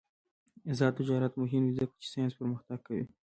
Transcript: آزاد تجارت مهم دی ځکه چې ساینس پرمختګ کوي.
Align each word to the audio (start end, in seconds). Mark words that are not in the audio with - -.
آزاد 0.71 0.93
تجارت 0.99 1.33
مهم 1.41 1.63
دی 1.67 1.73
ځکه 1.79 1.93
چې 2.01 2.07
ساینس 2.13 2.33
پرمختګ 2.39 2.79
کوي. 2.87 3.05